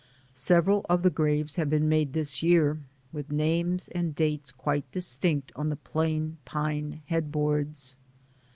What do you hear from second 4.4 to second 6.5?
quite dis tinct on the plain